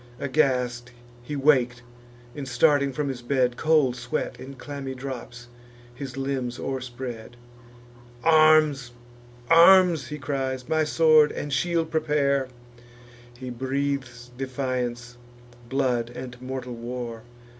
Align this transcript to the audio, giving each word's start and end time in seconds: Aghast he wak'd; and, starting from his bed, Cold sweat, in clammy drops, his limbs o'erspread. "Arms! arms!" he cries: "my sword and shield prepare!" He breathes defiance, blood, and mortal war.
Aghast 0.19 0.89
he 1.21 1.35
wak'd; 1.35 1.83
and, 2.35 2.47
starting 2.47 2.91
from 2.91 3.07
his 3.07 3.21
bed, 3.21 3.55
Cold 3.55 3.95
sweat, 3.95 4.39
in 4.39 4.55
clammy 4.55 4.95
drops, 4.95 5.47
his 5.93 6.17
limbs 6.17 6.57
o'erspread. 6.57 7.37
"Arms! 8.23 8.93
arms!" 9.47 10.07
he 10.07 10.17
cries: 10.17 10.67
"my 10.67 10.83
sword 10.83 11.31
and 11.31 11.53
shield 11.53 11.91
prepare!" 11.91 12.47
He 13.37 13.51
breathes 13.51 14.31
defiance, 14.35 15.17
blood, 15.69 16.09
and 16.09 16.35
mortal 16.41 16.73
war. 16.73 17.21